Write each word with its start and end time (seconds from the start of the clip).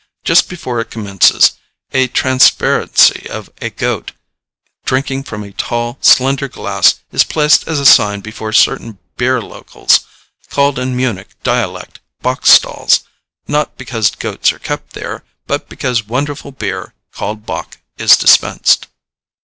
Just 0.23 0.49
before 0.49 0.79
it 0.79 0.89
commences 0.89 1.51
a 1.91 2.07
transparency 2.07 3.29
of 3.29 3.51
a 3.61 3.69
goat, 3.69 4.13
drinking 4.83 5.21
from 5.21 5.43
a 5.43 5.51
tall, 5.51 5.99
slender 6.01 6.47
glass, 6.47 6.95
is 7.11 7.23
placed 7.23 7.67
as 7.67 7.79
a 7.79 7.85
sign 7.85 8.19
before 8.21 8.51
certain 8.51 8.97
beer 9.15 9.39
locals, 9.39 9.99
called 10.49 10.79
in 10.79 10.97
Munich 10.97 11.27
dialect 11.43 11.99
bock 12.19 12.47
stalls, 12.47 13.01
not 13.47 13.77
because 13.77 14.09
goats 14.09 14.51
are 14.51 14.57
kept 14.57 14.93
there, 14.93 15.23
but 15.45 15.69
because 15.69 16.07
wonderful 16.07 16.51
beer, 16.51 16.95
called 17.11 17.45
bock, 17.45 17.77
is 17.99 18.17
dispensed. 18.17 18.87